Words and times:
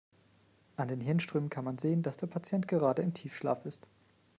An 0.77 0.87
den 0.87 0.99
Hirnströmen 0.99 1.51
kann 1.51 1.63
man 1.63 1.77
sehen, 1.77 2.01
dass 2.01 2.17
der 2.17 2.25
Patient 2.25 2.67
gerade 2.67 3.03
im 3.03 3.13
Tiefschlaf 3.13 3.67
ist. 3.67 3.85